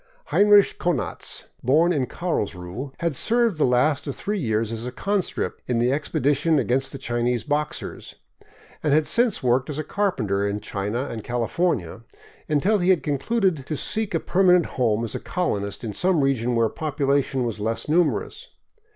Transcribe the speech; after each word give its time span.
Heinrich 0.33 0.79
Konanz, 0.79 1.43
born 1.61 1.93
in 1.93 2.07
Karlsruhe, 2.07 2.91
had 3.01 3.15
served 3.15 3.59
the 3.59 3.67
last 3.67 4.07
of 4.07 4.15
three 4.15 4.39
years 4.39 4.71
as 4.71 4.87
a 4.87 4.91
conscript 4.91 5.61
in 5.67 5.77
the 5.77 5.93
expedition 5.93 6.57
against 6.57 6.91
the 6.91 6.97
Chinese 6.97 7.43
Boxers, 7.43 8.15
and 8.81 8.95
had 8.95 9.05
since 9.05 9.43
worked 9.43 9.69
as 9.69 9.77
a 9.77 9.83
carpenter 9.83 10.47
in 10.47 10.59
China 10.59 11.03
and 11.07 11.23
California, 11.23 12.01
until 12.49 12.79
he 12.79 12.89
had 12.89 13.03
concluded 13.03 13.63
to 13.67 13.77
seek 13.77 14.15
a 14.15 14.19
permanent 14.19 14.65
home 14.65 15.03
as 15.03 15.13
a 15.13 15.19
colonist 15.19 15.83
in 15.83 15.93
some 15.93 16.21
region 16.21 16.55
where 16.55 16.67
population 16.67 17.43
was 17.45 17.59
less 17.59 17.87
numerous. 17.87 18.49